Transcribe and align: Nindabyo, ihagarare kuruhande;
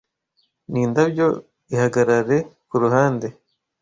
Nindabyo, 0.71 1.27
ihagarare 1.73 2.37
kuruhande; 2.69 3.27